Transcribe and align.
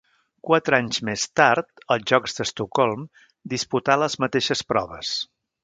Quatre 0.47 0.77
anys 0.83 0.99
més 1.09 1.25
tard, 1.39 1.69
als 1.97 2.07
Jocs 2.13 2.35
d'Estocolm, 2.39 3.05
disputà 3.55 4.01
les 4.05 4.21
mateixes 4.27 4.69
proves. 4.75 5.17